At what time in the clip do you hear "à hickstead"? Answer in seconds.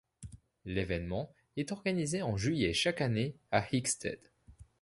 3.51-4.19